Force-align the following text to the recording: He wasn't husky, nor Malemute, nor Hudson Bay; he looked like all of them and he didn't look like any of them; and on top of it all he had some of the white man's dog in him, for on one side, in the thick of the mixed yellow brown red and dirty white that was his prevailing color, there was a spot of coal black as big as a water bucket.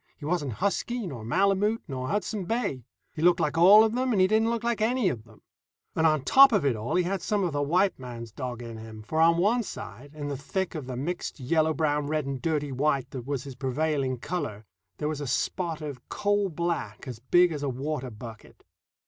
He 0.17 0.25
wasn't 0.25 0.53
husky, 0.53 1.05
nor 1.05 1.23
Malemute, 1.23 1.83
nor 1.87 2.07
Hudson 2.07 2.45
Bay; 2.45 2.85
he 3.13 3.21
looked 3.21 3.39
like 3.39 3.55
all 3.55 3.83
of 3.83 3.93
them 3.93 4.11
and 4.11 4.19
he 4.19 4.25
didn't 4.25 4.49
look 4.49 4.63
like 4.63 4.81
any 4.81 5.09
of 5.09 5.25
them; 5.25 5.43
and 5.95 6.07
on 6.07 6.23
top 6.23 6.51
of 6.51 6.65
it 6.65 6.75
all 6.75 6.95
he 6.95 7.03
had 7.03 7.21
some 7.21 7.43
of 7.43 7.53
the 7.53 7.61
white 7.61 7.99
man's 7.99 8.31
dog 8.31 8.63
in 8.63 8.77
him, 8.77 9.03
for 9.03 9.21
on 9.21 9.37
one 9.37 9.61
side, 9.61 10.15
in 10.15 10.27
the 10.27 10.35
thick 10.35 10.73
of 10.73 10.87
the 10.87 10.95
mixed 10.97 11.39
yellow 11.39 11.71
brown 11.75 12.07
red 12.07 12.25
and 12.25 12.41
dirty 12.41 12.71
white 12.71 13.11
that 13.11 13.27
was 13.27 13.43
his 13.43 13.53
prevailing 13.53 14.17
color, 14.17 14.65
there 14.97 15.07
was 15.07 15.21
a 15.21 15.27
spot 15.27 15.81
of 15.81 16.09
coal 16.09 16.49
black 16.49 17.07
as 17.07 17.19
big 17.19 17.51
as 17.51 17.61
a 17.61 17.69
water 17.69 18.09
bucket. 18.09 18.63